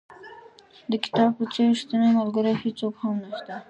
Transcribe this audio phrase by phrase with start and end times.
[0.91, 3.53] د کتاب په څېر ریښتینی ملګری هېڅوک هم نشته.